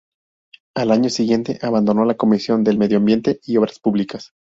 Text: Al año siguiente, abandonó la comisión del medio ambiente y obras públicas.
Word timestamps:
Al 0.75 0.89
año 0.89 1.11
siguiente, 1.11 1.59
abandonó 1.61 2.05
la 2.05 2.17
comisión 2.17 2.63
del 2.63 2.79
medio 2.79 2.97
ambiente 2.97 3.39
y 3.45 3.57
obras 3.57 3.77
públicas. 3.77 4.33